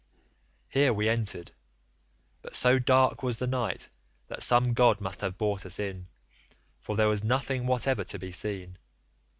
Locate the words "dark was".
2.79-3.37